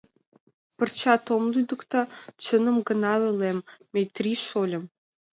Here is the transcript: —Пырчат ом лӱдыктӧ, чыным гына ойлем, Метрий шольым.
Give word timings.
—Пырчат 0.77 1.23
ом 1.35 1.43
лӱдыктӧ, 1.53 2.01
чыным 2.43 2.77
гына 2.87 3.13
ойлем, 3.25 3.59
Метрий 3.93 4.39
шольым. 4.47 4.83